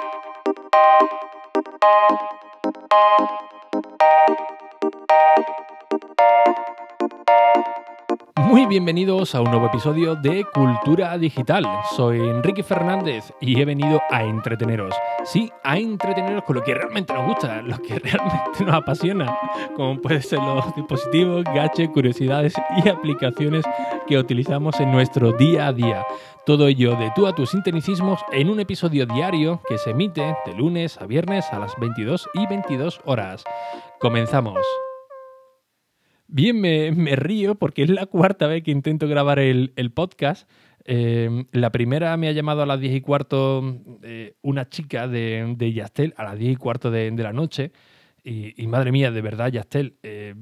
Thank 0.00 0.14
you. 3.30 3.47
Bienvenidos 8.68 9.34
a 9.34 9.40
un 9.40 9.50
nuevo 9.50 9.66
episodio 9.66 10.14
de 10.14 10.44
Cultura 10.52 11.16
Digital. 11.16 11.64
Soy 11.96 12.18
Enrique 12.18 12.62
Fernández 12.62 13.32
y 13.40 13.58
he 13.58 13.64
venido 13.64 14.00
a 14.10 14.24
entreteneros. 14.24 14.94
Sí, 15.24 15.50
a 15.64 15.78
entreteneros 15.78 16.44
con 16.44 16.56
lo 16.56 16.62
que 16.62 16.74
realmente 16.74 17.14
nos 17.14 17.26
gusta, 17.26 17.62
lo 17.62 17.78
que 17.78 17.98
realmente 17.98 18.64
nos 18.64 18.74
apasiona, 18.74 19.34
como 19.74 19.98
pueden 20.02 20.22
ser 20.22 20.40
los 20.40 20.74
dispositivos, 20.76 21.44
gadgets, 21.44 21.92
curiosidades 21.94 22.54
y 22.84 22.88
aplicaciones 22.90 23.64
que 24.06 24.18
utilizamos 24.18 24.78
en 24.80 24.92
nuestro 24.92 25.32
día 25.32 25.68
a 25.68 25.72
día. 25.72 26.06
Todo 26.44 26.68
ello 26.68 26.94
de 26.96 27.10
tú 27.16 27.26
a 27.26 27.34
tus 27.34 27.50
sinteticismos 27.50 28.20
en 28.32 28.50
un 28.50 28.60
episodio 28.60 29.06
diario 29.06 29.62
que 29.66 29.78
se 29.78 29.90
emite 29.90 30.36
de 30.44 30.54
lunes 30.54 30.98
a 31.00 31.06
viernes 31.06 31.46
a 31.52 31.58
las 31.58 31.74
22 31.78 32.28
y 32.34 32.46
22 32.46 33.00
horas. 33.06 33.44
Comenzamos. 33.98 34.58
Bien, 36.30 36.60
me, 36.60 37.16
río 37.16 37.54
porque 37.54 37.82
es 37.82 37.90
la 37.90 38.04
cuarta 38.04 38.46
vez 38.46 38.62
que 38.62 38.70
intento 38.70 39.08
grabar 39.08 39.38
el, 39.38 39.72
podcast. 39.94 40.48
Eh, 40.84 41.46
la 41.52 41.72
primera 41.72 42.14
me 42.18 42.28
ha 42.28 42.32
llamado 42.32 42.62
a 42.62 42.66
las 42.66 42.80
10 42.80 42.96
y 42.96 43.00
cuarto 43.00 43.80
eh, 44.02 44.34
una 44.42 44.68
chica 44.68 45.08
de, 45.08 45.54
de 45.56 45.72
Yastel, 45.72 46.12
a 46.18 46.24
las 46.24 46.38
10 46.38 46.52
y 46.52 46.56
cuarto 46.56 46.90
de, 46.90 47.10
de 47.10 47.22
la 47.22 47.32
noche. 47.32 47.72
Y, 48.30 48.66
madre 48.66 48.92
mía, 48.92 49.10
de 49.10 49.22
verdad, 49.22 49.50
Yastel, 49.50 49.96
eh, 50.02 50.34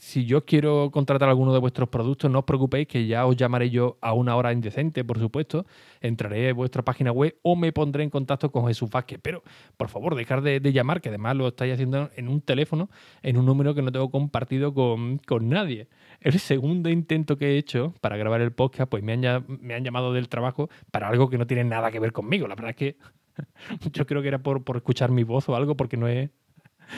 si 0.00 0.24
yo 0.24 0.46
quiero 0.46 0.90
contratar 0.90 1.28
alguno 1.28 1.52
de 1.52 1.58
vuestros 1.58 1.90
productos, 1.90 2.30
no 2.30 2.38
os 2.38 2.44
preocupéis 2.46 2.88
que 2.88 3.06
ya 3.06 3.26
os 3.26 3.36
llamaré 3.36 3.68
yo 3.68 3.98
a 4.00 4.14
una 4.14 4.36
hora 4.36 4.54
indecente, 4.54 5.04
por 5.04 5.18
supuesto. 5.18 5.66
Entraré 6.00 6.48
en 6.48 6.56
vuestra 6.56 6.82
página 6.82 7.12
web 7.12 7.36
o 7.42 7.56
me 7.56 7.72
pondré 7.72 8.04
en 8.04 8.10
contacto 8.10 8.50
con 8.50 8.66
Jesús 8.68 8.88
Vázquez. 8.88 9.20
Pero, 9.20 9.42
por 9.76 9.90
favor, 9.90 10.14
dejar 10.14 10.40
de, 10.40 10.60
llamar, 10.72 11.02
que 11.02 11.10
además 11.10 11.36
lo 11.36 11.48
estáis 11.48 11.74
haciendo 11.74 12.08
en 12.16 12.28
un 12.28 12.40
teléfono, 12.40 12.88
en 13.22 13.36
un 13.36 13.44
número 13.44 13.74
que 13.74 13.82
no 13.82 13.92
tengo 13.92 14.10
compartido 14.10 14.72
con, 14.72 15.18
con 15.18 15.50
nadie. 15.50 15.88
El 16.22 16.38
segundo 16.38 16.88
intento 16.88 17.36
que 17.36 17.50
he 17.50 17.58
hecho 17.58 17.92
para 18.00 18.16
grabar 18.16 18.40
el 18.40 18.52
podcast, 18.52 18.90
pues 18.90 19.02
me 19.02 19.12
han, 19.12 19.44
me 19.60 19.74
han 19.74 19.84
llamado 19.84 20.14
del 20.14 20.30
trabajo 20.30 20.70
para 20.90 21.08
algo 21.08 21.28
que 21.28 21.36
no 21.36 21.46
tiene 21.46 21.64
nada 21.64 21.90
que 21.90 22.00
ver 22.00 22.12
conmigo. 22.12 22.48
La 22.48 22.54
verdad 22.54 22.70
es 22.70 22.76
que 22.76 22.96
yo 23.92 24.06
creo 24.06 24.22
que 24.22 24.28
era 24.28 24.38
por, 24.38 24.64
por 24.64 24.78
escuchar 24.78 25.10
mi 25.10 25.22
voz 25.22 25.50
o 25.50 25.54
algo, 25.54 25.76
porque 25.76 25.98
no 25.98 26.08
es 26.08 26.30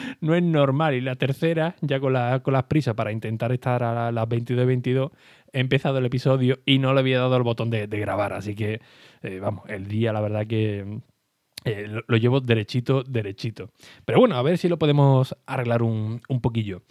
no 0.21 0.35
es 0.35 0.43
normal. 0.43 0.95
Y 0.95 1.01
la 1.01 1.17
tercera, 1.17 1.77
ya 1.81 2.01
con, 2.01 2.13
las 2.13 2.65
prisas 2.65 2.95
para 2.95 3.13
intentar 3.13 3.53
estar 3.53 3.83
a 3.83 4.13
las 4.13 4.29
22 4.29 4.67
22, 4.67 5.11
he 5.53 5.61
empezado 5.61 5.99
el 5.99 6.07
episodio 6.07 6.61
y 6.65 6.79
no 6.79 6.95
le 6.95 7.01
había 7.01 7.19
dado 7.19 7.37
el 7.37 7.43
botón 7.43 7.71
de, 7.71 7.87
grabar. 7.87 8.33
Así 8.33 8.55
que, 8.55 8.81
eh, 9.23 9.39
vamos, 9.41 9.69
el 9.69 9.87
día, 9.87 10.13
la 10.13 10.21
verdad 10.21 10.47
que 10.47 11.01
eh, 11.65 11.87
lo, 12.07 12.17
llevo 12.17 12.41
derechito, 12.41 13.03
derechito. 13.03 13.71
Pero 14.05 14.21
bueno, 14.21 14.37
a 14.37 14.43
ver 14.43 14.59
si 14.59 14.69
lo 14.69 14.79
podemos 14.79 15.37
arreglar 15.47 15.83
un, 15.83 16.21
poquillo. 16.41 16.83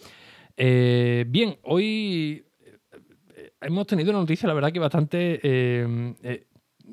Eh, 0.57 1.25
bien, 1.27 1.57
hoy 1.63 2.45
hemos 3.61 3.87
tenido 3.87 4.11
una 4.11 4.19
noticia, 4.19 4.47
la 4.47 4.53
verdad 4.53 4.71
que 4.71 4.79
bastante 4.79 6.47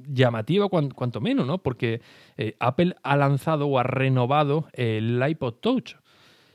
llamativa 0.06 0.68
cuanto 0.68 1.20
menos, 1.20 1.46
¿no? 1.46 1.58
Porque 1.58 2.00
eh, 2.36 2.54
Apple 2.60 2.94
ha 3.02 3.16
lanzado 3.16 3.66
o 3.66 3.78
ha 3.78 3.82
renovado 3.82 4.68
el 4.72 5.22
iPod 5.26 5.54
Touch. 5.54 5.96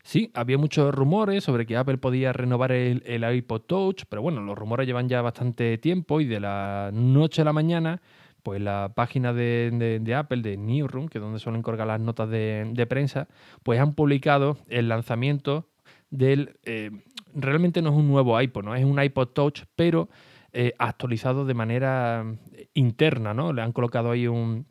Sí, 0.03 0.31
había 0.33 0.57
muchos 0.57 0.93
rumores 0.93 1.45
sobre 1.45 1.65
que 1.65 1.77
Apple 1.77 1.97
podía 1.97 2.33
renovar 2.33 2.73
el, 2.73 3.35
iPod 3.35 3.61
Touch, 3.61 4.03
pero 4.09 4.21
bueno, 4.21 4.41
los 4.41 4.57
rumores 4.57 4.85
llevan 4.85 5.07
ya 5.07 5.21
bastante 5.21 5.77
tiempo 5.77 6.19
y 6.19 6.25
de 6.25 6.41
la 6.41 6.91
noche 6.93 7.41
a 7.41 7.45
la 7.45 7.53
mañana, 7.53 8.01
pues 8.43 8.61
la 8.61 8.91
página 8.93 9.31
de, 9.31 10.13
Apple, 10.15 10.41
de 10.41 10.57
Newsroom, 10.57 11.07
que 11.07 11.19
es 11.19 11.21
donde 11.21 11.39
suelen 11.39 11.61
colgar 11.61 11.87
las 11.87 12.01
notas 12.01 12.29
de, 12.29 12.85
prensa, 12.89 13.29
pues 13.63 13.79
han 13.79 13.95
publicado 13.95 14.57
el 14.67 14.89
lanzamiento 14.89 15.69
del... 16.09 16.57
Eh, 16.65 16.91
realmente 17.33 17.81
no 17.81 17.89
es 17.89 17.95
un 17.95 18.09
nuevo 18.09 18.39
iPod, 18.39 18.65
¿no? 18.65 18.75
Es 18.75 18.83
un 18.83 19.01
iPod 19.01 19.29
Touch, 19.29 19.63
pero 19.77 20.09
eh, 20.55 20.73
actualizado 20.77 21.45
de 21.45 21.55
manera 21.55 22.23
eh, 22.51 22.67
interna, 22.75 23.33
¿no? 23.33 23.53
Le 23.53 23.63
han 23.63 23.71
colocado 23.71 24.11
ahí 24.11 24.27
un, 24.27 24.67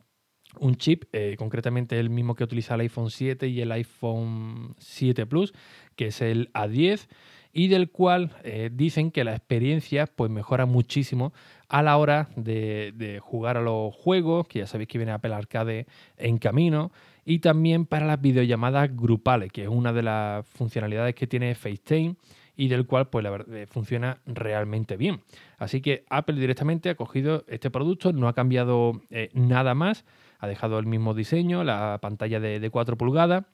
chip, 0.77 1.03
eh, 1.11 1.35
concretamente 1.37 1.99
el 1.99 2.09
mismo 2.09 2.35
que 2.35 2.45
utiliza 2.45 2.75
el 2.75 2.81
iPhone 2.81 3.09
7 3.09 3.49
y 3.49 3.59
el 3.59 3.69
iPhone 3.69 4.75
7 4.77 5.25
Plus, 5.25 5.53
que 5.97 6.07
es 6.07 6.21
el 6.21 6.53
A10, 6.53 7.09
y 7.51 7.67
del 7.67 7.91
cual 7.91 8.31
dicen 8.71 9.11
que 9.11 9.23
la 9.23 9.35
experiencia 9.35 10.07
pues, 10.07 10.31
mejora 10.31 10.65
muchísimo 10.65 11.33
a 11.67 11.83
la 11.83 11.97
hora 11.97 12.29
de, 12.35 13.19
jugar 13.21 13.57
a 13.57 13.61
los 13.61 13.93
juegos, 13.93 14.47
que 14.47 14.59
ya 14.59 14.67
sabéis 14.67 14.87
que 14.87 14.97
viene 14.97 15.11
Apple 15.11 15.35
Arcade 15.35 15.85
en 16.17 16.39
camino, 16.39 16.91
y 17.25 17.39
también 17.39 17.85
para 17.85 18.07
las 18.07 18.21
videollamadas 18.21 18.95
grupales, 18.95 19.51
que 19.51 19.63
es 19.63 19.69
una 19.69 19.93
de 19.93 20.01
las 20.01 20.47
funcionalidades 20.47 21.13
que 21.13 21.27
tiene 21.27 21.53
FaceTime 21.53 22.15
y 22.55 22.67
del 22.67 22.85
cual 22.85 23.09
pues 23.09 23.23
la 23.23 23.29
verdad 23.29 23.55
eh, 23.55 23.67
funciona 23.67 24.21
realmente 24.25 24.97
bien. 24.97 25.21
Así 25.57 25.81
que 25.81 26.05
Apple 26.09 26.39
directamente 26.39 26.89
ha 26.89 26.95
cogido 26.95 27.43
este 27.47 27.69
producto, 27.69 28.13
no 28.13 28.27
ha 28.27 28.33
cambiado 28.33 29.01
eh, 29.09 29.29
nada 29.33 29.73
más, 29.73 30.05
ha 30.39 30.47
dejado 30.47 30.79
el 30.79 30.85
mismo 30.85 31.13
diseño, 31.13 31.63
la 31.63 31.99
pantalla 32.01 32.39
de, 32.39 32.69
4 32.69 32.97
pulgadas 32.97 33.45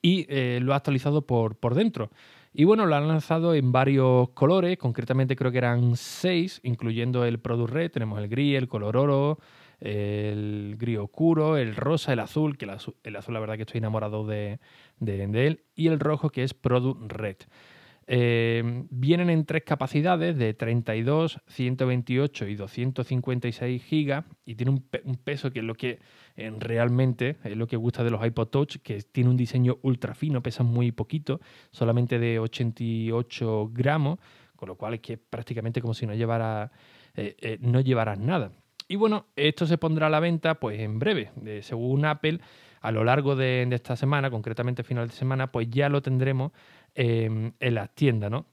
y 0.00 0.26
eh, 0.28 0.60
lo 0.62 0.72
ha 0.72 0.76
actualizado 0.76 1.26
por, 1.26 1.56
por 1.56 1.74
dentro. 1.74 2.10
Y 2.56 2.64
bueno, 2.64 2.86
lo 2.86 2.94
han 2.94 3.08
lanzado 3.08 3.54
en 3.54 3.72
varios 3.72 4.28
colores, 4.30 4.78
concretamente 4.78 5.34
creo 5.34 5.50
que 5.50 5.58
eran 5.58 5.96
6, 5.96 6.60
incluyendo 6.62 7.24
el 7.24 7.40
Product 7.40 7.72
Red, 7.72 7.90
tenemos 7.90 8.20
el 8.20 8.28
gris, 8.28 8.56
el 8.56 8.68
color 8.68 8.96
oro, 8.96 9.38
el 9.80 10.76
gris 10.78 10.98
oscuro, 10.98 11.56
el 11.56 11.74
rosa, 11.74 12.12
el 12.12 12.20
azul, 12.20 12.56
que 12.56 12.64
el 12.64 12.70
azul, 13.16 13.34
la 13.34 13.40
verdad 13.40 13.56
que 13.56 13.62
estoy 13.62 13.78
enamorado 13.78 14.24
de, 14.24 14.60
de, 15.00 15.26
de 15.26 15.46
él, 15.48 15.64
y 15.74 15.88
el 15.88 15.98
rojo 15.98 16.30
que 16.30 16.44
es 16.44 16.54
Product 16.54 17.10
Red. 17.10 17.36
Eh, 18.06 18.84
vienen 18.90 19.30
en 19.30 19.46
tres 19.46 19.62
capacidades 19.64 20.36
de 20.36 20.52
32, 20.52 21.40
128 21.46 22.48
y 22.48 22.54
256 22.54 23.82
gigas 23.82 24.24
y 24.44 24.56
tiene 24.56 24.72
un, 24.72 25.16
peso 25.16 25.50
que 25.50 25.60
es 25.60 25.64
lo 25.64 25.74
que 25.74 26.00
eh, 26.36 26.52
realmente 26.58 27.36
es 27.44 27.56
lo 27.56 27.66
que 27.66 27.76
gusta 27.76 28.04
de 28.04 28.10
los 28.10 28.24
iPod 28.24 28.48
Touch, 28.48 28.76
que 28.82 29.00
tiene 29.02 29.30
un 29.30 29.36
diseño 29.36 29.78
ultra 29.82 30.14
fino, 30.14 30.42
pesan 30.42 30.66
muy 30.66 30.92
poquito, 30.92 31.40
solamente 31.70 32.18
de 32.18 32.38
88 32.38 33.70
gramos, 33.72 34.18
con 34.56 34.68
lo 34.68 34.76
cual 34.76 34.94
es 34.94 35.00
que 35.00 35.16
prácticamente 35.16 35.80
como 35.80 35.94
si 35.94 36.06
no 36.06 36.14
llevara 36.14 36.72
eh, 37.14 37.58
no 37.60 37.80
llevaras 37.80 38.18
nada. 38.18 38.52
Y 38.86 38.96
bueno, 38.96 39.26
esto 39.36 39.66
se 39.66 39.78
pondrá 39.78 40.08
a 40.08 40.10
la 40.10 40.20
venta 40.20 40.56
pues 40.56 40.78
en 40.78 40.98
breve, 40.98 41.30
según 41.62 42.04
Apple 42.04 42.40
a 42.84 42.92
lo 42.92 43.02
largo 43.02 43.34
de, 43.34 43.66
esta 43.72 43.96
semana, 43.96 44.30
concretamente 44.30 44.82
final 44.82 45.08
de 45.08 45.14
semana, 45.14 45.50
pues 45.50 45.70
ya 45.70 45.88
lo 45.88 46.02
tendremos 46.02 46.52
em, 46.94 47.52
en 47.60 47.74
las 47.74 47.94
tiendas, 47.94 48.30
¿no? 48.30 48.46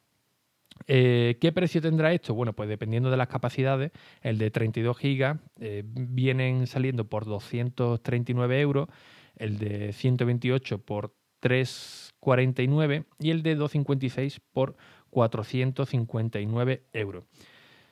Eh, 0.87 1.37
¿Qué 1.39 1.51
precio 1.51 1.81
tendrá 1.81 2.11
esto? 2.13 2.33
Bueno, 2.33 2.53
pues 2.53 2.67
dependiendo 2.67 3.11
de 3.11 3.17
las 3.17 3.27
capacidades, 3.27 3.91
el 4.21 4.37
de 4.37 4.51
32 4.51 4.97
GB 4.97 5.39
eh, 5.59 5.83
vienen 5.85 6.65
saliendo 6.67 7.07
por 7.07 7.25
239 7.25 8.61
euros, 8.61 8.87
el 9.35 9.57
de 9.57 9.93
128 9.93 10.79
por 10.79 11.13
349 11.39 13.05
y 13.19 13.31
el 13.31 13.43
de 13.43 13.55
256 13.55 14.41
por 14.51 14.75
459 15.09 16.83
euros. 16.93 17.25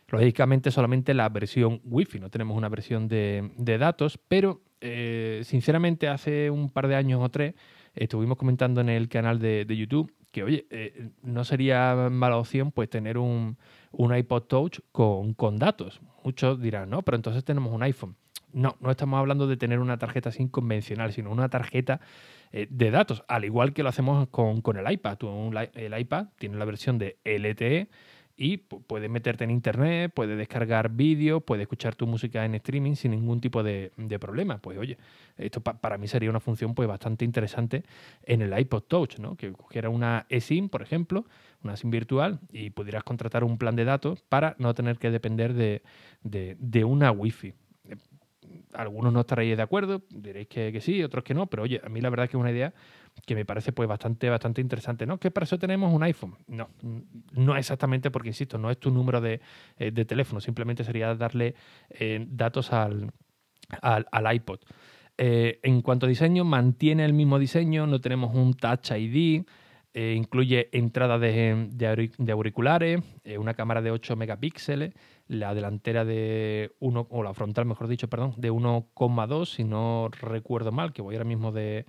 Lógicamente 0.08 0.72
solamente 0.72 1.14
la 1.14 1.30
versión 1.30 1.82
Wi-Fi, 1.84 2.20
no 2.20 2.30
tenemos 2.30 2.58
una 2.58 2.70
versión 2.70 3.08
de, 3.08 3.78
datos, 3.80 4.20
pero 4.28 4.62
eh, 4.82 5.42
sinceramente 5.44 6.08
hace 6.08 6.50
un 6.50 6.70
par 6.72 6.88
de 6.88 6.96
años 6.96 7.22
o 7.22 7.30
tres 7.30 7.54
estuvimos 7.94 8.38
comentando 8.38 8.82
en 8.82 8.90
el 8.90 9.08
canal 9.10 9.40
de, 9.40 9.66
YouTube 9.68 10.12
que, 10.32 10.44
oye, 10.44 10.68
eh, 10.70 11.10
no 11.24 11.44
sería 11.44 12.10
mala 12.12 12.38
opción 12.38 12.72
pues 12.72 12.90
tener 12.90 13.18
un, 13.18 13.58
iPod 13.92 14.44
Touch 14.44 14.80
con, 14.92 15.58
datos. 15.58 16.02
Muchos 16.24 16.62
dirán, 16.62 16.90
no, 16.90 17.02
pero 17.02 17.16
entonces 17.16 17.44
tenemos 17.44 17.74
un 17.74 17.84
iPhone. 17.84 18.16
No, 18.52 18.76
no 18.80 18.90
estamos 18.90 19.20
hablando 19.20 19.48
de 19.48 19.58
tener 19.58 19.80
una 19.80 19.98
tarjeta 19.98 20.32
sin 20.32 20.50
convencional, 20.50 21.14
sino 21.14 21.32
una 21.32 21.50
tarjeta 21.50 22.02
eh, 22.52 22.68
de 22.70 22.90
datos, 22.90 23.24
al 23.28 23.46
igual 23.46 23.74
que 23.74 23.84
lo 23.84 23.90
hacemos 23.90 24.28
con, 24.30 24.62
el 24.78 24.92
iPad. 24.92 25.18
el 25.76 26.00
iPad 26.00 26.28
tiene 26.38 26.58
la 26.58 26.66
versión 26.66 26.98
de 26.98 27.18
LTE 27.24 27.90
y 28.42 28.56
puedes 28.56 29.10
meterte 29.10 29.44
en 29.44 29.52
internet, 29.52 30.14
puedes 30.16 30.38
descargar 30.38 30.92
vídeos, 30.92 31.44
puedes 31.44 31.64
escuchar 31.64 31.96
tu 31.96 32.08
música 32.08 32.46
en 32.46 32.56
streaming 32.56 32.96
sin 32.96 33.12
ningún 33.12 33.42
tipo 33.42 33.64
de, 33.64 33.92
problema. 34.18 34.60
Pues 34.60 34.78
oye, 34.78 34.98
esto 35.38 35.60
para 35.60 35.98
mí 35.98 36.08
sería 36.08 36.30
una 36.30 36.40
función 36.40 36.74
pues 36.74 36.88
bastante 36.88 37.26
interesante 37.26 37.84
en 38.24 38.42
el 38.42 38.58
iPod 38.58 38.84
Touch, 38.84 39.20
¿no? 39.20 39.36
Que 39.36 39.52
cogiera 39.52 39.90
una 39.90 40.26
eSIM, 40.30 40.70
por 40.70 40.82
ejemplo, 40.82 41.26
una 41.66 41.76
SIM 41.76 41.90
virtual 41.92 42.40
y 42.50 42.70
pudieras 42.70 43.04
contratar 43.04 43.44
un 43.44 43.58
plan 43.58 43.76
de 43.76 43.84
datos 43.84 44.22
para 44.22 44.56
no 44.58 44.74
tener 44.74 45.00
que 45.00 45.12
depender 45.12 45.54
de, 45.54 45.82
de 46.24 46.84
una 46.86 47.12
Wi-Fi 47.12 47.54
algunos 48.74 49.12
no 49.12 49.22
estaréis 49.22 49.58
de 49.58 49.64
acuerdo, 49.64 50.04
diréis 50.10 50.48
que, 50.48 50.80
sí, 50.82 51.04
otros 51.04 51.24
que 51.24 51.34
no, 51.34 51.48
pero 51.48 51.64
oye, 51.64 51.82
a 51.84 51.90
mí 51.90 52.02
la 52.02 52.10
verdad 52.10 52.26
es 52.26 52.32
que 52.32 52.38
es 52.38 52.42
una 52.42 52.52
idea 52.52 52.74
que 53.26 53.36
me 53.36 53.46
parece 53.46 53.72
pues 53.72 53.90
bastante, 53.90 54.30
bastante 54.30 54.62
interesante, 54.62 55.06
¿no? 55.06 55.20
Que 55.20 55.32
para 55.32 55.44
eso 55.44 55.58
tenemos 55.58 55.94
un 55.94 56.04
iPhone. 56.04 56.36
No, 56.48 56.70
no 57.34 57.56
exactamente 57.58 58.12
porque, 58.12 58.30
insisto, 58.30 58.58
no 58.58 58.70
es 58.70 58.80
tu 58.80 58.92
número 58.92 59.22
de, 59.22 59.42
eh, 59.78 59.92
teléfono, 60.06 60.40
simplemente 60.40 60.84
sería 60.84 61.16
darle 61.16 61.56
eh, 61.90 62.26
datos 62.30 62.72
al, 62.72 63.12
al, 63.82 64.36
iPod. 64.36 64.60
Eh, 65.18 65.60
en 65.64 65.82
cuanto 65.82 66.06
a 66.06 66.10
diseño, 66.10 66.46
mantiene 66.46 67.04
el 67.04 67.14
mismo 67.14 67.40
diseño, 67.40 67.88
no 67.88 68.00
tenemos 68.00 68.34
un 68.36 68.54
Touch 68.54 68.92
ID, 68.92 69.44
incluye 69.94 70.70
entrada 70.72 71.18
de, 71.20 71.70
auriculares, 72.32 73.02
eh, 73.24 73.38
una 73.38 73.54
cámara 73.54 73.82
de 73.82 73.92
8 73.92 74.16
megapíxeles, 74.16 74.94
la 75.30 75.54
delantera 75.54 76.04
de 76.04 76.74
1, 76.80 77.08
o 77.10 77.24
la 77.24 77.34
frontal, 77.34 77.66
mejor 77.66 77.88
dicho, 77.88 78.10
perdón, 78.10 78.34
de 78.36 78.52
1,2, 78.52 79.46
si 79.46 79.64
no 79.64 80.10
recuerdo 80.10 80.74
mal, 80.74 80.92
que 80.92 81.02
voy 81.02 81.16
ahora 81.16 81.26
mismo 81.26 81.54
de, 81.54 81.86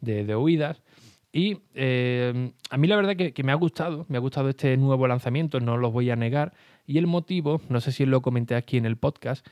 de 0.00 0.34
oídas. 0.34 0.82
Y 1.32 1.54
a 1.74 2.76
mí 2.76 2.86
la 2.86 2.96
verdad 2.96 3.16
que, 3.16 3.32
que, 3.32 3.42
me 3.42 3.52
ha 3.52 3.54
gustado, 3.54 4.04
me 4.08 4.18
ha 4.18 4.20
gustado 4.20 4.50
este 4.50 4.76
nuevo 4.76 5.08
lanzamiento, 5.08 5.58
no 5.60 5.78
lo 5.78 5.90
voy 5.90 6.10
a 6.10 6.16
negar. 6.16 6.52
Y 6.86 6.98
el 6.98 7.06
motivo, 7.06 7.62
no 7.70 7.80
sé 7.80 7.90
si 7.90 8.04
lo 8.04 8.20
comenté 8.20 8.54
aquí 8.54 8.76
en 8.76 8.84
el 8.84 8.98
podcast, 8.98 9.46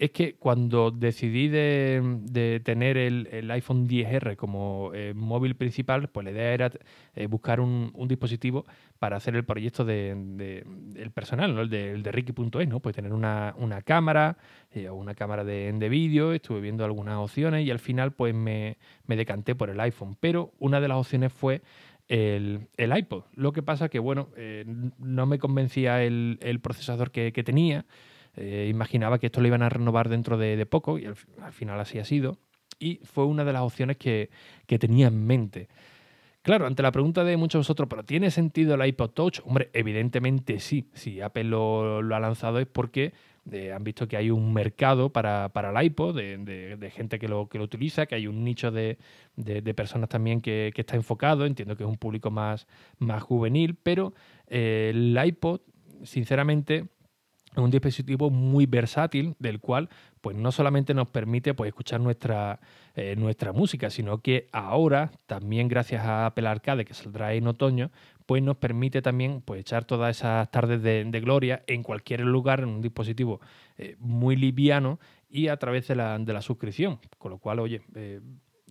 es 0.00 0.12
que 0.12 0.34
cuando 0.36 0.90
decidí 0.90 1.48
de, 1.48 2.62
tener 2.64 2.96
el, 2.96 3.50
iPhone 3.50 3.86
10R 3.86 4.34
como 4.34 4.92
eh, 4.94 5.12
móvil 5.14 5.56
principal, 5.56 6.08
pues 6.08 6.24
la 6.24 6.30
idea 6.30 6.54
era 6.54 6.72
eh, 7.14 7.26
buscar 7.26 7.60
un, 7.60 7.92
dispositivo 8.08 8.64
para 8.98 9.18
hacer 9.18 9.36
el 9.36 9.44
proyecto 9.44 9.84
de, 9.84 10.64
el 10.96 11.10
personal, 11.10 11.54
¿no? 11.54 11.60
el 11.60 11.68
de, 11.68 11.92
el 11.92 12.02
de 12.02 12.12
Ricky.es, 12.12 12.66
¿no? 12.66 12.80
Pues 12.80 12.96
tener 12.96 13.12
una, 13.12 13.54
cámara 13.84 14.38
eh, 14.72 14.88
o 14.88 14.94
una 14.94 15.14
cámara 15.14 15.44
de, 15.44 15.88
vídeo, 15.90 16.32
estuve 16.32 16.62
viendo 16.62 16.82
algunas 16.86 17.18
opciones 17.18 17.66
y 17.66 17.70
al 17.70 17.78
final 17.78 18.12
pues 18.12 18.34
me, 18.34 18.78
decanté 19.06 19.54
por 19.54 19.68
el 19.68 19.78
iPhone. 19.80 20.16
Pero 20.18 20.54
una 20.58 20.80
de 20.80 20.88
las 20.88 20.96
opciones 20.96 21.30
fue 21.30 21.60
el, 22.08 22.68
iPod. 22.78 23.24
Lo 23.34 23.52
que 23.52 23.62
pasa 23.62 23.90
que, 23.90 23.98
bueno, 23.98 24.30
no 24.98 25.26
me 25.26 25.38
convencía 25.38 26.02
el, 26.02 26.58
procesador 26.62 27.10
que, 27.10 27.34
que 27.34 27.44
tenía. 27.44 27.84
Eh, 28.36 28.68
imaginaba 28.70 29.18
que 29.18 29.26
esto 29.26 29.40
lo 29.40 29.48
iban 29.48 29.62
a 29.62 29.68
renovar 29.68 30.08
dentro 30.08 30.38
de, 30.38 30.64
poco 30.66 30.98
y 30.98 31.06
al, 31.06 31.16
final 31.52 31.80
así 31.80 31.98
ha 31.98 32.04
sido. 32.04 32.38
Y 32.78 33.00
fue 33.04 33.26
una 33.26 33.44
de 33.44 33.52
las 33.52 33.62
opciones 33.62 33.96
que, 33.96 34.30
tenía 34.66 35.08
en 35.08 35.26
mente. 35.26 35.68
Claro, 36.42 36.66
ante 36.66 36.82
la 36.82 36.90
pregunta 36.90 37.22
de 37.22 37.36
muchos 37.36 37.58
de 37.58 37.60
vosotros, 37.60 37.88
¿pero 37.90 38.02
tiene 38.02 38.30
sentido 38.30 38.74
el 38.74 38.86
iPod 38.86 39.10
Touch? 39.10 39.40
Hombre, 39.44 39.68
evidentemente 39.74 40.58
sí. 40.58 40.88
Si 40.94 41.20
Apple 41.20 41.44
lo, 41.44 41.98
ha 41.98 42.20
lanzado 42.20 42.58
es 42.60 42.66
porque 42.66 43.12
eh, 43.52 43.72
han 43.72 43.84
visto 43.84 44.08
que 44.08 44.16
hay 44.16 44.30
un 44.30 44.54
mercado 44.54 45.10
para, 45.10 45.50
el 45.54 45.84
iPod, 45.84 46.16
de, 46.16 46.92
gente 46.94 47.18
que 47.18 47.28
lo, 47.28 47.46
que 47.48 47.58
lo 47.58 47.64
utiliza, 47.64 48.06
que 48.06 48.14
hay 48.14 48.26
un 48.26 48.42
nicho 48.42 48.70
de, 48.70 48.96
personas 49.76 50.08
también 50.08 50.40
que, 50.40 50.72
está 50.74 50.96
enfocado. 50.96 51.44
Entiendo 51.44 51.76
que 51.76 51.82
es 51.82 51.90
un 51.90 51.98
público 51.98 52.30
más, 52.30 52.66
más 52.98 53.22
juvenil, 53.22 53.74
pero 53.74 54.14
eh, 54.46 54.92
el 54.94 55.18
iPod, 55.22 55.60
sinceramente, 56.04 56.88
un 57.56 57.70
dispositivo 57.70 58.30
muy 58.30 58.66
versátil 58.66 59.34
del 59.38 59.60
cual 59.60 59.88
pues 60.20 60.36
no 60.36 60.52
solamente 60.52 60.94
nos 60.94 61.08
permite 61.08 61.54
pues, 61.54 61.68
escuchar 61.68 62.00
nuestra, 62.00 62.60
eh, 62.94 63.16
nuestra 63.16 63.52
música, 63.52 63.90
sino 63.90 64.18
que 64.18 64.48
ahora 64.52 65.10
también 65.26 65.68
gracias 65.68 66.04
a 66.04 66.26
Apple 66.26 66.46
Arcade 66.46 66.84
que 66.84 66.94
saldrá 66.94 67.32
en 67.34 67.46
otoño, 67.46 67.90
pues 68.26 68.42
nos 68.42 68.56
permite 68.56 69.02
también 69.02 69.40
pues, 69.40 69.60
echar 69.60 69.84
todas 69.84 70.16
esas 70.16 70.50
tardes 70.50 70.82
de, 70.82 71.20
gloria 71.20 71.62
en 71.66 71.82
cualquier 71.82 72.20
lugar, 72.20 72.60
en 72.60 72.68
un 72.68 72.82
dispositivo 72.82 73.40
eh, 73.78 73.96
muy 73.98 74.36
liviano 74.36 75.00
y 75.28 75.48
a 75.48 75.56
través 75.56 75.88
de 75.88 75.96
la, 75.96 76.18
de 76.18 76.32
la 76.32 76.42
suscripción. 76.42 76.98
Con 77.18 77.32
lo 77.32 77.38
cual, 77.38 77.58
oye, 77.58 77.82
eh, 77.94 78.20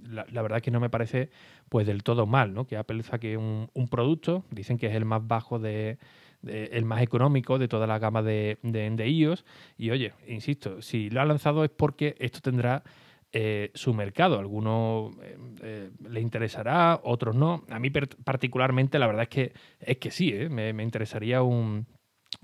la, 0.03 0.41
verdad 0.41 0.61
que 0.61 0.71
no 0.71 0.79
me 0.79 0.89
parece 0.89 1.29
pues 1.67 1.85
del 1.85 2.03
todo 2.03 2.25
mal, 2.25 2.53
¿no? 2.53 2.65
Que 2.65 2.77
Apple 2.77 3.03
saque 3.03 3.35
un 3.35 3.87
producto, 3.89 4.45
dicen 4.49 4.77
que 4.77 4.87
es 4.87 4.95
el 4.95 5.03
más 5.03 5.27
bajo 5.27 5.59
de 5.59 5.97
el 6.45 6.85
más 6.85 7.01
económico 7.01 7.57
de 7.59 7.67
toda 7.67 7.87
la 7.87 7.99
gama 7.99 8.21
de, 8.21 8.59
de, 8.63 9.09
iOS. 9.09 9.45
Y 9.77 9.91
oye, 9.91 10.13
insisto, 10.27 10.81
si 10.81 11.09
lo 11.09 11.21
ha 11.21 11.25
lanzado 11.25 11.63
es 11.63 11.69
porque 11.69 12.15
esto 12.19 12.39
tendrá 12.41 12.83
eh, 13.31 13.69
su 13.75 13.93
mercado. 13.93 14.39
Algunos 14.39 15.15
eh, 15.21 15.37
eh, 15.61 15.91
le 16.09 16.19
interesará, 16.19 16.99
otros 17.03 17.35
no. 17.35 17.63
A 17.69 17.77
mí 17.77 17.91
particularmente 17.91 18.97
la 18.97 19.05
verdad 19.05 19.23
es 19.23 19.29
que 19.29 19.53
es 19.79 19.97
que 19.97 20.09
sí, 20.09 20.33
me, 20.49 20.73
me, 20.73 20.81
interesaría 20.81 21.43
un, 21.43 21.85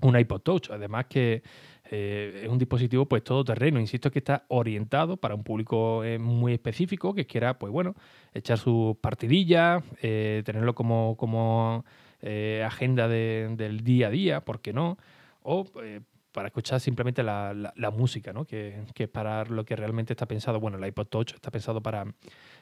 un 0.00 0.16
iPod 0.16 0.42
Touch. 0.42 0.70
Además 0.70 1.06
que 1.06 1.42
es 1.88 2.48
un 2.48 2.58
dispositivo 2.58 3.06
pues 3.06 3.24
todoterreno. 3.24 3.80
Insisto 3.80 4.12
que 4.12 4.20
está 4.20 4.44
orientado 4.48 5.16
para 5.16 5.34
un 5.34 5.42
público 5.44 6.02
muy 6.18 6.52
específico 6.52 7.14
que 7.14 7.26
quiera, 7.26 7.58
pues 7.60 7.72
bueno, 7.72 7.94
echar 8.34 8.58
sus 8.58 8.96
partidillas, 8.96 9.84
tenerlo 10.00 10.74
como, 10.74 11.16
como 11.16 11.84
eh, 12.20 12.62
agenda 12.66 13.08
del 13.08 13.80
día 13.82 14.08
a 14.08 14.10
día, 14.10 14.40
¿por 14.40 14.60
qué 14.60 14.72
no? 14.72 14.98
O 15.42 15.66
eh, 15.82 16.00
para 16.32 16.48
escuchar 16.48 16.80
simplemente 16.80 17.22
la, 17.22 17.72
música, 17.96 18.32
¿no? 18.32 18.44
Que, 18.44 18.82
es 18.94 19.08
para 19.08 19.44
lo 19.44 19.64
que 19.64 19.74
realmente 19.74 20.12
está 20.12 20.26
pensado. 20.26 20.60
Bueno, 20.60 20.76
el 20.76 20.86
iPod 20.86 21.06
Touch 21.06 21.32
está 21.32 21.50
pensado 21.50 21.82
para, 21.82 22.04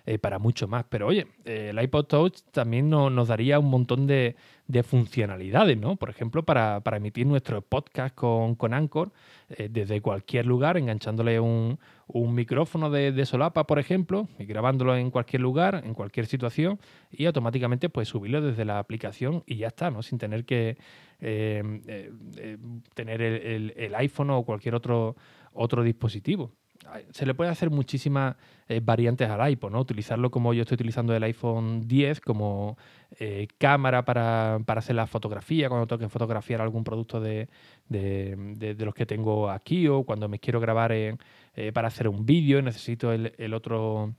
eh, 0.06 0.18
para 0.18 0.38
mucho 0.38 0.68
más. 0.68 0.84
Pero 0.88 1.08
oye, 1.08 1.26
el 1.44 1.82
iPod 1.82 2.04
Touch 2.04 2.40
también 2.52 2.88
nos 2.88 3.26
daría 3.26 3.58
un 3.58 3.70
montón 3.70 4.06
de, 4.06 4.36
funcionalidades, 4.84 5.76
¿no? 5.76 5.96
Por 5.96 6.08
ejemplo, 6.10 6.44
para, 6.44 6.80
emitir 6.92 7.26
nuestro 7.26 7.62
podcast 7.62 8.14
con, 8.14 8.54
con 8.54 8.74
Anchor 8.74 9.10
desde 9.48 10.00
cualquier 10.00 10.46
lugar, 10.46 10.76
enganchándole 10.76 11.40
un, 11.40 11.78
un 12.06 12.34
micrófono 12.34 12.90
de, 12.90 13.24
solapa, 13.26 13.66
por 13.66 13.78
ejemplo, 13.78 14.28
y 14.38 14.44
grabándolo 14.44 14.96
en 14.96 15.10
cualquier 15.10 15.42
lugar, 15.42 15.82
en 15.84 15.94
cualquier 15.94 16.26
situación, 16.26 16.78
y 17.10 17.26
automáticamente 17.26 17.88
pues 17.88 18.08
subirlo 18.08 18.40
desde 18.40 18.64
la 18.64 18.78
aplicación 18.78 19.42
y 19.46 19.56
ya 19.56 19.68
está, 19.68 19.90
¿no? 19.90 20.02
Sin 20.02 20.18
tener 20.18 20.44
que 20.44 20.76
eh, 21.20 21.62
eh, 21.86 22.12
eh, 22.36 22.58
tener 22.94 23.22
el, 23.22 23.94
iPhone 23.94 24.30
o 24.30 24.42
cualquier 24.44 24.74
otro, 24.74 25.16
otro 25.52 25.82
dispositivo 25.82 26.52
se 27.10 27.26
le 27.26 27.34
puede 27.34 27.50
hacer 27.50 27.70
muchísimas 27.70 28.36
eh, 28.68 28.80
variantes 28.82 29.28
al 29.28 29.40
iPhone, 29.42 29.72
¿no? 29.72 29.80
Utilizarlo 29.80 30.30
como 30.30 30.54
yo 30.54 30.62
estoy 30.62 30.76
utilizando 30.76 31.14
el 31.14 31.22
iPhone 31.22 31.86
10 31.86 32.20
como 32.20 32.76
eh, 33.18 33.46
cámara 33.58 34.04
para, 34.04 34.56
hacer 34.56 34.96
la 34.96 35.06
fotografía, 35.06 35.68
cuando 35.68 35.86
tengo 35.86 36.00
que 36.00 36.08
fotografiar 36.08 36.60
algún 36.60 36.84
producto 36.84 37.20
de, 37.20 37.48
los 38.78 38.94
que 38.94 39.06
tengo 39.06 39.50
aquí 39.50 39.88
o 39.88 40.04
cuando 40.04 40.28
me 40.28 40.38
quiero 40.38 40.60
grabar 40.60 40.92
eh, 40.92 41.16
para 41.72 41.88
hacer 41.88 42.08
un 42.08 42.24
vídeo 42.24 42.62
necesito 42.62 43.12
el, 43.12 43.54
otro, 43.54 44.14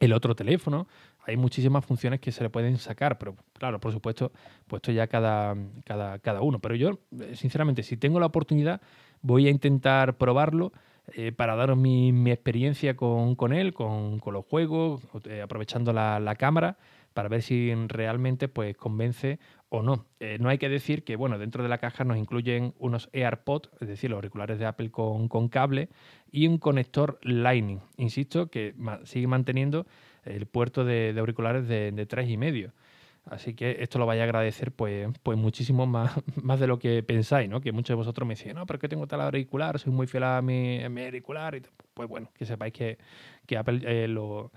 el 0.00 0.12
otro 0.12 0.34
teléfono. 0.34 0.86
Hay 1.26 1.36
muchísimas 1.36 1.84
funciones 1.84 2.20
que 2.20 2.30
se 2.30 2.44
le 2.44 2.50
pueden 2.50 2.78
sacar, 2.78 3.18
pero 3.18 3.34
claro, 3.52 3.80
por 3.80 3.90
supuesto, 3.92 4.30
puesto 4.68 4.92
ya 4.92 5.08
cada, 5.08 5.56
cada, 5.84 6.20
cada 6.20 6.40
uno. 6.40 6.60
Pero 6.60 6.76
yo, 6.76 7.00
sinceramente, 7.34 7.82
si 7.82 7.96
tengo 7.96 8.20
la 8.20 8.26
oportunidad, 8.26 8.80
voy 9.22 9.48
a 9.48 9.50
intentar 9.50 10.16
probarlo 10.18 10.72
eh, 11.12 11.32
para 11.32 11.54
daros 11.54 11.78
mi, 11.78 12.10
experiencia 12.30 12.96
con, 12.96 13.52
él, 13.52 13.74
con, 13.74 14.20
los 14.24 14.44
juegos, 14.44 15.02
eh, 15.24 15.40
aprovechando 15.40 15.92
la, 15.92 16.34
cámara, 16.36 16.78
para 17.14 17.28
ver 17.28 17.42
si 17.42 17.72
realmente 17.86 18.48
pues, 18.48 18.76
convence 18.76 19.38
o 19.68 19.82
no. 19.82 20.06
Eh, 20.20 20.38
no 20.40 20.48
hay 20.48 20.58
que 20.58 20.68
decir 20.68 21.04
que 21.04 21.16
bueno, 21.16 21.38
dentro 21.38 21.62
de 21.62 21.68
la 21.68 21.78
caja 21.78 22.04
nos 22.04 22.16
incluyen 22.16 22.74
unos 22.78 23.08
AirPods, 23.12 23.70
es 23.80 23.88
decir, 23.88 24.10
los 24.10 24.18
auriculares 24.18 24.58
de 24.58 24.66
Apple 24.66 24.90
con, 24.90 25.48
cable, 25.48 25.88
y 26.30 26.48
un 26.48 26.58
conector 26.58 27.18
Lightning. 27.22 27.80
Insisto 27.96 28.48
que 28.48 28.74
sigue 29.04 29.28
manteniendo 29.28 29.86
el 30.24 30.46
puerto 30.46 30.84
de, 30.84 31.14
auriculares 31.16 31.68
de, 31.68 31.92
de 31.92 32.08
3,5. 32.08 32.72
Así 33.26 33.54
que 33.54 33.78
esto 33.80 33.98
lo 33.98 34.06
vais 34.06 34.20
a 34.20 34.24
agradecer 34.24 34.70
pues, 34.70 35.08
pues 35.22 35.36
muchísimo 35.36 35.84
más, 35.84 36.12
más 36.42 36.60
de 36.60 36.68
lo 36.68 36.78
que 36.78 37.02
pensáis, 37.02 37.48
¿no? 37.48 37.60
Que 37.60 37.72
muchos 37.72 37.88
de 37.88 37.96
vosotros 37.96 38.26
me 38.26 38.34
dicen, 38.34 38.54
no, 38.54 38.66
pero 38.66 38.78
que 38.78 38.88
tengo 38.88 39.06
tal 39.08 39.20
auricular, 39.20 39.78
soy 39.80 39.92
muy 39.92 40.06
fiel 40.06 40.22
a 40.22 40.40
mi, 40.42 40.80
auricular. 40.82 41.56
Y 41.56 41.62
pues 41.92 42.08
bueno, 42.08 42.30
que 42.34 42.46
sepáis 42.46 42.72
que, 42.72 42.98
Apple 43.56 43.80
eh, 43.84 44.06
lo, 44.06 44.52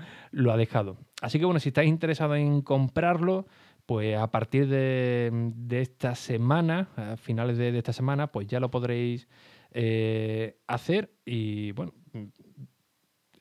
ha 0.51 0.57
dejado. 0.57 0.97
Así 1.21 1.39
que 1.39 1.45
bueno, 1.45 1.59
si 1.59 1.69
estáis 1.69 1.89
interesados 1.89 2.37
en 2.37 2.61
comprarlo, 2.61 3.47
pues 3.87 4.15
a 4.15 4.29
partir 4.29 4.67
de, 4.67 5.31
esta 5.71 6.13
semana, 6.13 6.89
a 6.95 7.17
finales 7.17 7.57
de, 7.57 7.75
esta 7.75 7.91
semana, 7.91 8.27
pues 8.27 8.45
ya 8.47 8.59
lo 8.59 8.69
podréis 8.69 9.27
eh, 9.71 10.57
hacer. 10.67 11.11
Y 11.25 11.71
bueno, 11.71 11.93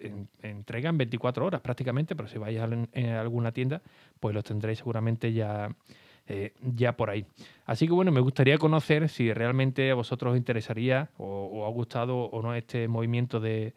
en 0.01 0.99
24 0.99 1.47
horas 1.47 1.61
prácticamente, 1.61 2.15
pero 2.15 2.29
si 2.29 2.39
vais 2.39 2.59
a, 2.59 3.21
alguna 3.21 3.53
tienda, 3.53 3.83
pues 4.21 4.35
los 4.35 4.45
tendréis 4.45 4.79
seguramente 4.79 5.33
ya, 5.33 5.75
eh, 6.27 6.53
ya 6.63 6.97
por 6.97 7.11
ahí. 7.11 7.25
Así 7.67 7.87
que 7.87 7.93
bueno, 7.93 8.13
me 8.13 8.21
gustaría 8.21 8.59
conocer 8.59 9.09
si 9.09 9.33
realmente 9.33 9.91
a 9.91 9.95
vosotros 9.95 10.33
os 10.33 10.39
interesaría 10.39 11.11
o, 11.19 11.67
ha 11.67 11.71
gustado 11.71 12.17
o 12.19 12.43
no 12.43 12.55
este 12.55 12.89
movimiento 12.89 13.41
de, 13.41 13.75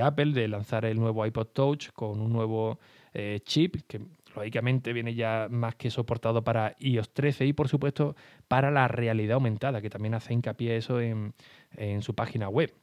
Apple 0.00 0.32
de 0.32 0.48
lanzar 0.48 0.84
el 0.84 0.98
nuevo 0.98 1.24
iPod 1.24 1.46
Touch 1.48 1.90
con 1.92 2.20
un 2.20 2.32
nuevo 2.32 2.80
eh, 3.12 3.40
chip 3.44 3.76
que 3.86 4.00
lógicamente 4.34 4.92
viene 4.92 5.14
ya 5.14 5.46
más 5.48 5.76
que 5.76 5.88
soportado 5.88 6.42
para 6.42 6.74
iOS 6.80 7.10
13 7.10 7.46
y 7.46 7.52
por 7.52 7.68
supuesto 7.68 8.16
para 8.48 8.72
la 8.72 8.88
realidad 8.88 9.34
aumentada, 9.34 9.80
que 9.80 9.90
también 9.90 10.14
hace 10.14 10.34
hincapié 10.34 10.76
eso 10.76 11.00
en 11.00 11.32
su 12.00 12.14
página 12.14 12.48
web. 12.48 12.74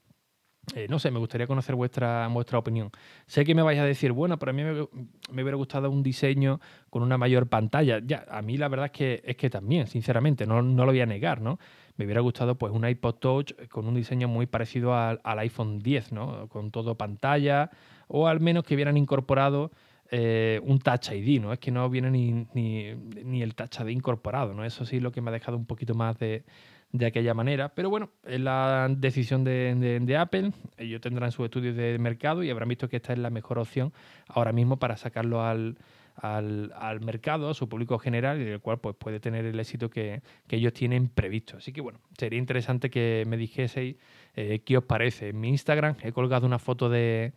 Eh, 0.76 0.88
no 0.90 1.00
sé, 1.00 1.10
me 1.10 1.20
gustaría 1.20 1.48
conocer 1.48 1.76
vuestra, 1.76 2.28
vuestra 2.28 2.60
opinión. 2.60 2.92
Sé 3.26 3.44
que 3.44 3.56
me 3.56 3.64
vais 3.64 3.80
a 3.80 3.84
decir, 3.84 4.12
bueno, 4.12 4.38
pero 4.38 4.52
a 4.52 4.54
mí 4.54 4.64
me, 4.64 5.42
hubiera 5.42 5.58
gustado 5.58 5.90
un 5.90 6.04
diseño 6.04 6.62
con 6.90 7.02
una 7.02 7.18
mayor 7.18 7.48
pantalla. 7.48 8.00
Ya, 8.06 8.26
a 8.30 8.42
mí 8.42 8.58
la 8.58 8.68
verdad 8.68 8.86
es 8.86 8.92
que, 8.92 9.22
es 9.26 9.36
que 9.36 9.50
también, 9.50 9.88
sinceramente, 9.88 10.46
no, 10.46 10.62
no 10.62 10.86
lo 10.86 10.92
voy 10.92 11.02
a 11.02 11.06
negar, 11.06 11.42
¿no? 11.42 11.60
Me 11.98 12.06
hubiera 12.06 12.22
gustado 12.22 12.56
pues 12.56 12.72
un 12.72 12.88
iPod 12.88 13.16
Touch 13.16 13.54
con 13.70 13.88
un 13.88 13.96
diseño 13.96 14.28
muy 14.28 14.46
parecido 14.46 14.96
al, 14.96 15.20
iPhone 15.24 15.80
10, 15.80 16.14
¿no? 16.14 16.48
Con 16.48 16.72
todo 16.72 16.96
pantalla 16.96 17.70
o 18.08 18.28
al 18.28 18.40
menos 18.40 18.64
que 18.64 18.76
hubieran 18.76 18.98
incorporado 18.98 19.72
eh, 20.10 20.62
un 20.64 20.80
Touch 20.80 21.12
ID, 21.12 21.42
¿no? 21.42 21.54
Es 21.54 21.60
que 21.60 21.72
no 21.72 21.90
viene 21.90 22.12
ni, 22.12 22.46
ni, 22.54 23.42
el 23.42 23.56
Touch 23.56 23.80
ID 23.82 23.88
incorporado, 23.90 24.54
¿no? 24.54 24.64
Eso 24.64 24.86
sí 24.86 25.00
lo 25.00 25.12
que 25.12 25.22
me 25.22 25.30
ha 25.30 25.34
dejado 25.34 25.58
un 25.58 25.66
poquito 25.66 25.96
más 25.96 26.20
de, 26.20 26.44
de 26.92 27.06
aquella 27.06 27.34
manera. 27.34 27.70
Pero 27.70 27.90
bueno, 27.90 28.10
es 28.26 28.40
la 28.40 28.88
decisión 28.90 29.44
de, 29.44 30.18
Apple. 30.18 30.52
Ellos 30.78 31.02
tendrán 31.02 31.32
sus 31.32 31.46
estudios 31.46 31.76
de 31.76 31.98
mercado 32.00 32.44
y 32.44 32.50
habrán 32.50 32.70
visto 32.70 32.90
que 32.90 32.98
esta 32.98 33.14
es 33.14 33.20
la 33.20 33.30
mejor 33.30 33.60
opción 33.60 33.94
ahora 34.28 34.52
mismo 34.52 34.78
para 34.78 34.98
sacarlo 34.98 35.44
al, 35.44 35.78
al, 36.16 37.02
mercado, 37.02 37.50
a 37.50 37.54
su 37.54 37.68
público 37.68 37.98
general, 37.98 38.42
y 38.42 38.46
el 38.46 38.60
cual 38.60 38.80
pues, 38.80 38.96
puede 38.96 39.20
tener 39.20 39.46
el 39.46 39.60
éxito 39.60 39.90
que, 39.90 40.22
ellos 40.50 40.74
tienen 40.74 41.08
previsto. 41.08 41.58
Así 41.58 41.72
que 41.72 41.82
bueno, 41.82 42.00
sería 42.18 42.40
interesante 42.40 42.90
que 42.90 43.24
me 43.28 43.38
dijeseis 43.38 43.96
eh, 44.36 44.62
qué 44.66 44.78
os 44.78 44.84
parece. 44.84 45.30
En 45.30 45.40
mi 45.40 45.50
Instagram 45.50 45.96
he 46.04 46.12
colgado 46.12 46.46
una 46.46 46.60
foto 46.60 46.90
de 46.90 47.34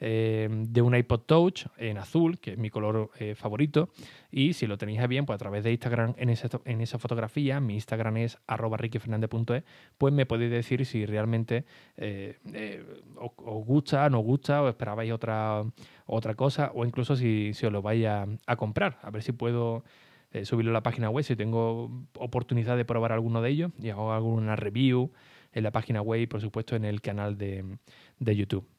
eh, 0.00 0.48
de 0.48 0.80
un 0.82 0.94
iPod 0.94 1.22
Touch 1.22 1.66
en 1.76 1.98
azul, 1.98 2.38
que 2.38 2.52
es 2.52 2.58
mi 2.58 2.70
color 2.70 3.10
eh, 3.18 3.34
favorito. 3.34 3.90
Y 4.30 4.52
si 4.52 4.66
lo 4.66 4.78
tenéis 4.78 5.06
bien, 5.08 5.26
pues 5.26 5.34
a 5.34 5.38
través 5.38 5.64
de 5.64 5.72
Instagram 5.72 6.14
en 6.18 6.30
esa, 6.30 6.48
en 6.64 6.80
esa 6.80 6.98
fotografía, 6.98 7.58
mi 7.60 7.74
Instagram 7.74 8.18
es 8.18 8.38
arroba 8.46 8.78
pues 9.98 10.14
me 10.14 10.26
podéis 10.26 10.50
decir 10.52 10.86
si 10.86 11.04
realmente 11.04 11.64
eh, 11.96 12.38
os, 13.16 13.32
gusta, 13.66 14.08
no 14.08 14.20
gusta, 14.20 14.62
o 14.62 14.68
esperabais 14.68 15.10
otra, 15.12 15.64
otra 16.06 16.34
cosa, 16.34 16.70
o 16.74 16.84
incluso 16.84 17.16
si, 17.16 17.52
si 17.54 17.66
os 17.66 17.72
lo 17.72 17.82
vais 17.82 18.06
a, 18.06 18.56
comprar. 18.56 18.98
A 19.02 19.10
ver 19.10 19.22
si 19.22 19.32
puedo 19.32 19.82
subirlo 20.44 20.70
a 20.70 20.74
la 20.74 20.82
página 20.82 21.10
web, 21.10 21.24
si 21.24 21.34
tengo 21.34 21.90
oportunidad 22.14 22.76
de 22.76 22.84
probar 22.84 23.12
alguno 23.12 23.42
de 23.42 23.50
ellos 23.50 23.72
y 23.80 23.88
hago 23.88 24.12
alguna 24.12 24.56
review 24.56 25.10
en 25.52 25.62
la 25.64 25.70
página 25.70 26.02
web 26.02 26.20
y 26.20 26.26
por 26.26 26.40
supuesto 26.40 26.76
en 26.76 26.84
el 26.84 27.00
canal 27.00 27.38
de, 27.38 27.64
de 28.18 28.36
YouTube. 28.36 28.77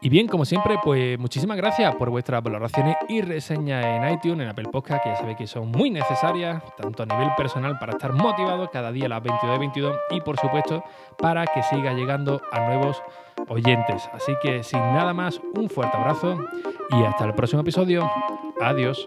Y 0.00 0.08
bien, 0.10 0.28
como 0.28 0.44
siempre, 0.44 0.76
pues 0.82 1.18
muchísimas 1.18 1.56
gracias 1.56 1.94
por 1.96 2.08
vuestras 2.08 2.42
valoraciones 2.42 2.96
y 3.08 3.20
reseñas 3.20 3.84
en 3.84 4.08
iTunes, 4.10 4.44
en 4.44 4.48
Apple 4.48 4.68
Podcast, 4.70 5.02
que 5.02 5.10
ya 5.10 5.16
sabéis 5.16 5.36
que 5.36 5.46
son 5.46 5.70
muy 5.70 5.90
necesarias, 5.90 6.62
tanto 6.76 7.02
a 7.02 7.06
nivel 7.06 7.30
personal 7.36 7.78
para 7.78 7.92
estar 7.92 8.12
motivado 8.12 8.70
cada 8.70 8.92
día 8.92 9.06
a 9.06 9.08
las 9.08 9.22
22 9.22 9.58
22 9.58 9.96
y 10.10 10.20
por 10.20 10.38
supuesto 10.38 10.84
para 11.18 11.46
que 11.46 11.62
siga 11.64 11.92
llegando 11.94 12.40
a 12.52 12.60
nuevos 12.60 13.02
oyentes. 13.48 14.08
Así 14.12 14.32
que 14.40 14.62
sin 14.62 14.80
nada 14.80 15.12
más, 15.12 15.40
un 15.54 15.68
fuerte 15.68 15.96
abrazo 15.96 16.38
y 16.90 17.02
hasta 17.02 17.24
el 17.24 17.34
próximo 17.34 17.62
episodio. 17.62 18.08
Adiós. 18.60 19.06